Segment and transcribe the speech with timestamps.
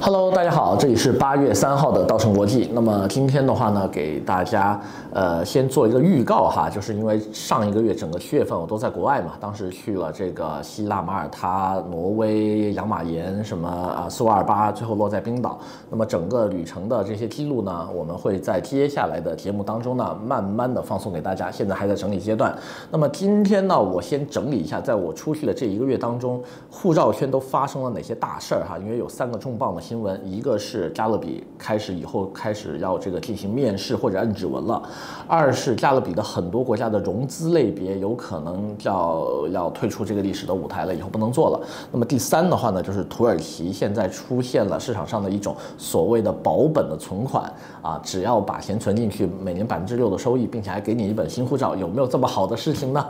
[0.00, 2.70] Hello，大家好，这里是八月三号的稻盛国际。
[2.72, 4.80] 那么今天的话呢，给大家
[5.12, 15.58] 呃先做一个预告哈，就是因为上一个月整个七月份我都在国外嘛，当时去了这个希腊、马耳他、挪威、养马岩什么啊苏瓦尔巴，最后落在冰岛。
[15.90, 21.50] 那么整个旅程的这些记录呢，我们会在接下来的节目当中呢，慢慢的放送给大家。
[21.50, 22.56] 现在还在整理阶段。
[22.90, 26.40] 那么今天呢，我先整理一下，在我出去的这一个月当中，
[26.70, 28.78] 护照圈都发生了哪些大事儿哈？
[28.78, 29.82] 因为有三个重磅的。
[29.88, 34.82] 新闻，一个是加勒比开始以后开始要这个进行面试或者摁指纹了，
[35.26, 41.66] 二是加勒比的很多国家的融资类别有可能要要退出这个历史的舞台了，以后不能做了。
[41.90, 47.50] 那么第三的话呢，就是土耳其现在出现了市场上的一种所谓的保本的存款
[47.80, 53.02] 啊，只要把钱存进去，每年百分之六的收益，并且还给你一本新护照，有没有这么好的事情呢？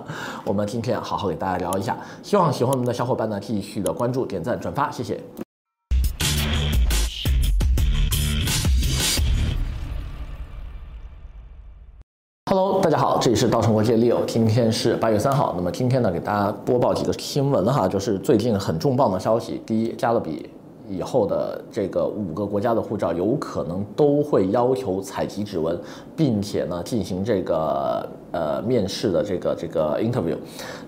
[0.45, 5.21] 我们今天好好给大家聊一下，希望喜欢我们的小伙伴呢继续的关注、点赞、转发，谢谢。
[12.49, 15.53] Hello，大家好，这里是稻城国际 Leo，今天是八月三号。
[15.55, 19.61] 那么今天呢，给大家播报几个新闻哈，就是最近很重磅的消息。
[19.67, 20.49] 第一，加勒比
[20.89, 25.79] 以后的这个五个国家的护照有可能都会要求采集指纹，
[26.17, 28.09] 并且呢进行这个。
[28.31, 30.37] 呃，面试的这个这个 interview，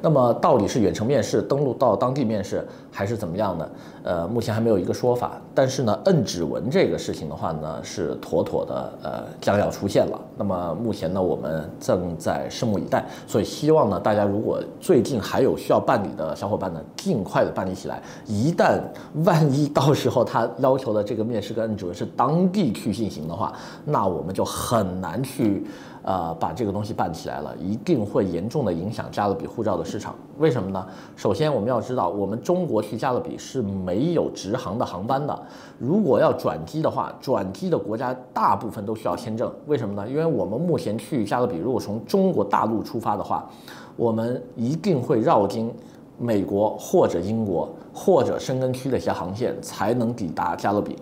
[0.02, 3.70] 那么到底是远程面试，登录到当地面试，还是怎么样的？
[4.02, 5.32] 呃，目前还没有一个说法。
[5.54, 10.18] 但是呢，摁指纹这个事情的话呢，是妥妥的，呃，将要出现了。
[10.36, 13.04] 那么目前呢，我们正在拭目以待。
[13.26, 18.02] 所以希望呢，大家如果最近还有需要办理的小伙伴呢，尽快的办理起来。
[18.26, 18.80] 一旦
[19.24, 23.52] 万一到时候他要求的这个面试跟摁指纹是当地去进行的话，
[23.84, 25.66] 那我们就很难去。
[26.02, 30.14] 呃，把这个东西办起来了，一定会严重的影响加勒比护照的市场。
[30.38, 30.86] 为什么呢？
[31.14, 35.42] 首先，我们要知道，我们中国去加勒比是没有直航的航班的。
[35.78, 39.52] 如果要转机的话，转机的国家大部分都需要签证。
[39.66, 40.08] 为什么呢？
[40.08, 43.46] 因为我们目前去加勒比，如果从中国大陆出发的话，
[43.96, 45.70] 我们一定会绕经
[46.16, 50.96] 美国或者英国或者申根区的一些航线，才能抵达加勒比。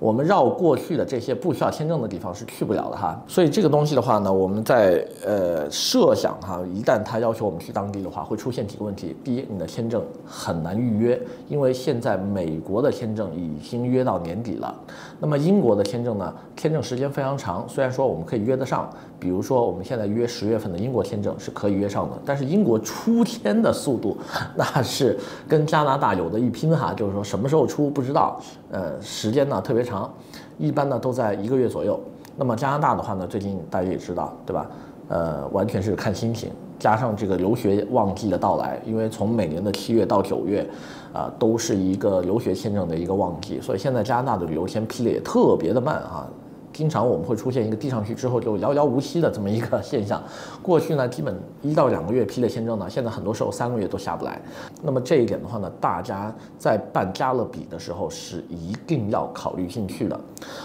[0.00, 9.14] 我们绕过去的这些不需要签证的地方是去不了的哈，所以这个东西的话呢，我们在呃设想哈，一旦他要求我们去当地的话，会出现几个问题。
[9.22, 14.74] 第一，你的签证很难预约，因为现在美国的签证已经约到年底了。
[15.20, 24.16] 那么英国的签证呢，签证时间非常长，虽然说我们可以约得上，比如说我们现在约十月份的英国签证是可以约上的，但是英国出签的速度
[24.56, 28.40] 那是跟加拿大有的一拼哈，就是说什么时候出不知道，
[28.70, 29.89] 呃，时间呢特别长。
[29.90, 30.10] 长，
[30.56, 31.98] 一般呢都在一个月左右。
[32.36, 34.70] 那么加拿大的话呢，最近大家也知道，对吧？
[35.08, 40.64] 呃，完全是看心情，加上这个留学旺季的到来，因为从每年的七月到九月，
[41.12, 46.26] 啊、都是一个留学签证的一个旺季，所以现在加拿大的旅游签批的也特别的慢啊。
[46.80, 50.22] 经常我们会出现一个递上去之后就遥遥无期的这么一个现象。
[50.62, 54.40] 过去呢， 基本一到两个月批的签证呢，现在很多时候三个月都下不来。
[54.82, 60.18] 那么这一点的话呢，大家在办加勒比的时候是一定要考虑进去的。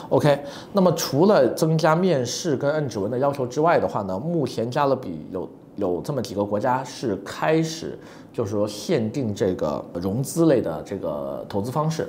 [0.07, 0.39] OK，
[0.71, 5.49] 那么除了增加面试跟摁指纹的要求之外的话呢，目前加勒比有。
[5.75, 7.97] 有这么几个国家是开始，
[8.33, 12.07] 就是说限定这个融资类的这个投资方式。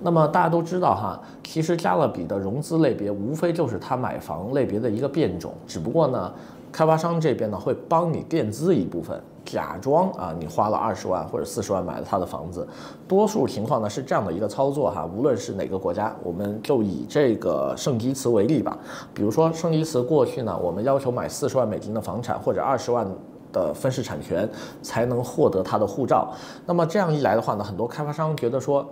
[0.00, 6.32] 那么大家都知道哈，其实加勒比的融资类别无非就是他买房类别的一个变种，只不过呢。
[6.72, 12.66] 开发商这边呢，会帮你垫资一部分，假装啊你花了二十万或者四十万买了他的房子，
[13.08, 15.08] 多数情况呢是这样的一个操作哈。
[15.16, 18.78] 无论是哪个国家，我们就以这个圣基茨为例吧。
[19.12, 23.06] 比如说圣基茨过去呢，我们要求买四十万美金的房产或者二十万
[23.52, 24.48] 的分式产权
[24.82, 26.32] 才能获得他的护照。
[26.66, 28.86] 那么这样一来的话呢，很多开发商觉得说，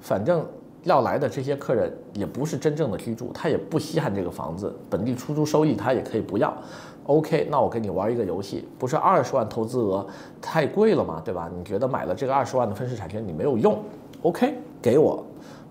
[0.00, 0.44] 反正。
[0.84, 6.54] 要来的这些客人也不是真正的居住，他也不稀罕这个房子，本地出租收益他也可以不要。
[7.04, 10.06] OK，那我跟你玩一个游戏，不是二十万投资额
[10.40, 11.20] 太贵了吗？
[11.24, 11.50] 对吧？
[11.54, 13.78] 你觉得买了这个二十万的分时产权你没有用
[14.22, 15.22] ？OK，给我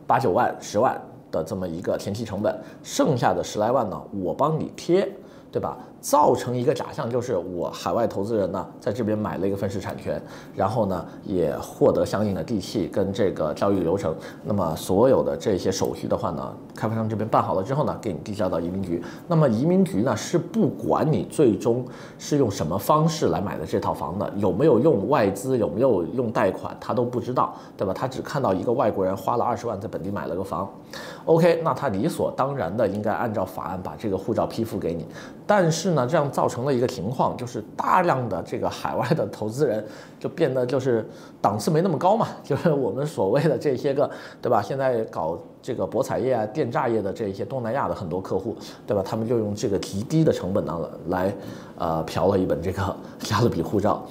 [0.06, 1.00] 八九万、十万
[1.32, 5.12] 的这么一个前期成本，剩下的十来万呢，我帮你贴，
[5.54, 5.78] 对吧？
[6.02, 10.20] 造成一个假象，就是我海外投资人呢，在这边买了一个分时产权，
[10.56, 14.14] 然后呢，也获得相应的地契跟这个交易流程。
[14.44, 19.02] 那么所有的这些手续的话呢，开发商这边办好了之后呢，给你递交到移民局。
[19.28, 21.86] 那么移民局呢，是不管你最终
[22.18, 27.94] 是用什么方式来买的这套房的，有没有用外资，有没有用贷款，他都不知道，对吧？
[27.94, 30.68] 他只看到一个外国人花了二十万在本地买了个房。
[31.26, 35.06] OK，那他理所当然的应该按照法案把这个护照批复给你。
[35.46, 39.84] 但是呢，这样造成了一个情况，就是大量的这个海外的投资人
[40.20, 41.06] 就变得就是
[41.42, 44.10] 档次没那么高嘛，就是我们所谓的这些个，
[44.42, 44.62] 对吧？
[44.62, 48.56] 现在搞这个博彩业啊、电诈业的这些东南亚的很多客户，
[48.88, 49.04] 对吧？
[49.06, 50.80] 他们就用这个极低的成本呢
[51.10, 51.34] 来，
[51.78, 54.02] 呃，嫖了一本这个加勒比护照。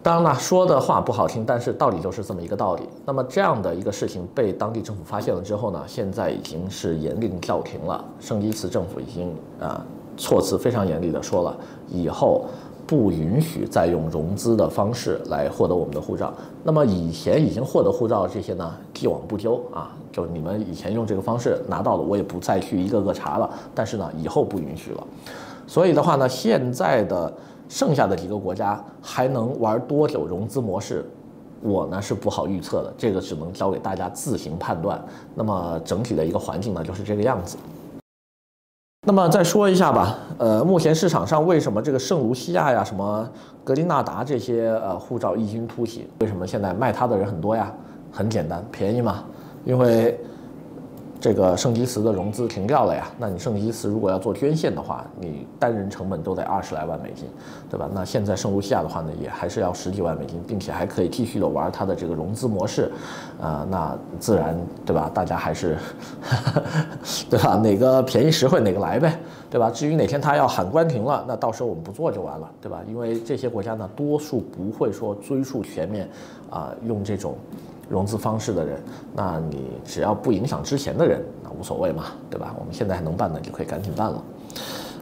[0.00, 2.88] 当然了，说的话不好听，但是道理就是这么一个道理。
[3.04, 8.04] 那么这样的一个事情被当地政府发现了之后呢，现在已经是严令叫停了。
[8.20, 9.84] 圣基茨政府已经啊。
[10.16, 11.56] 措辞非常严厉的说了，
[11.90, 12.46] 以后
[12.86, 16.32] 不允许再用融资的方式来获得我们的护照。
[16.62, 23.50] 那么以前已经获得护照这些呢，既往不咎啊，就你们以前用这个方式拿到了，我也不再去一个个查了。
[23.74, 25.06] 但是呢，以后不允许了。
[25.66, 27.32] 所以的话呢，现在的
[27.68, 31.04] 剩下的几个国家还能玩多久融资模式，
[31.60, 35.04] 我呢是不好预测的，这个只能交给大家自行判断。
[35.34, 37.56] 那么整体的一个环境呢，就是这个样子。
[39.08, 43.26] 那么再说一下吧，呃，目前市场上为什么这个圣卢西亚呀、什么
[43.62, 46.08] 格林纳达这些呃护照异军突起？
[46.18, 47.72] 为什么现在卖它的人很多呀？
[48.10, 49.22] 很简单，便宜嘛，
[49.64, 50.20] 因为。
[51.26, 57.28] 这个圣基茨的融资停掉了呀，那你圣基茨如果要做捐献的话，你单人成本都得二十来万美金，
[57.68, 57.90] 对吧？
[57.92, 62.92] 那现在圣卢西亚的话呢，也还是要十几万美金，并且还可以继续的玩它的这个融资模式，
[63.40, 65.10] 啊、那自然对吧？
[65.12, 65.76] 大家还是，
[67.28, 67.56] 对吧？
[67.56, 69.18] 哪个便宜实惠哪个来呗，
[69.50, 69.68] 对吧？
[69.68, 72.82] 至于哪天他要喊关停了，那到时候我们不做就完了，对吧？
[72.86, 76.08] 因为这些国家呢，多数不会说追溯全面，
[76.50, 77.34] 啊、用这种。
[77.88, 78.82] 融资方式的人，
[79.14, 82.54] 那你只要不影响之前的人，那无所谓嘛，对吧？
[82.58, 84.22] 我们现在还能办的，就可以赶紧办了。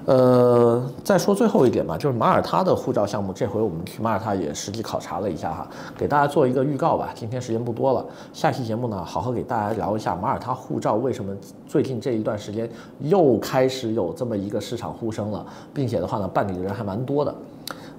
[0.06, 5.66] 呃，再说最后一点吧，就是马耳他的护照项目，这回我们去马耳他也实际考察了一下哈，
[5.96, 7.08] 给大家做一个预告吧。
[7.14, 11.34] 今天时间不多了，下期节目呢，好好给大家聊一下马耳他护照为什么
[11.66, 12.68] 最近这一段时间
[13.00, 17.34] 又开始有这么一个市场呼声了，并且的话呢，办理的人还蛮多的。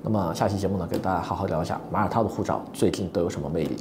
[0.04, 3.78] 那么下期节目呢，给大家好好聊一下马耳他的护照最近都有什么魅力。